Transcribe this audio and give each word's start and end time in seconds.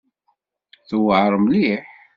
Tuɛeṛ 0.87 1.33
mliḥ. 1.43 1.85